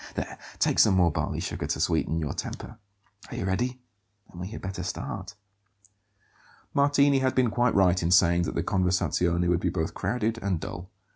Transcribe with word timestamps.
There, 0.15 0.39
take 0.57 0.79
some 0.79 0.95
more 0.95 1.11
barley 1.11 1.39
sugar 1.39 1.67
to 1.67 1.79
sweeten 1.79 2.17
your 2.19 2.33
temper. 2.33 2.79
Are 3.29 3.35
you 3.35 3.45
ready? 3.45 3.79
Then 4.27 4.39
we 4.41 4.47
had 4.47 4.59
better 4.63 4.81
start." 4.81 5.35
Martini 6.73 7.19
had 7.19 7.35
been 7.35 7.51
quite 7.51 7.75
right 7.75 8.01
in 8.01 8.09
saying 8.09 8.41
that 8.45 8.55
the 8.55 8.63
conversazione 8.63 9.47
would 9.47 9.59
be 9.59 9.69
both 9.69 9.93
crowded 9.93 10.39
and 10.41 10.59
dull. 10.59 10.89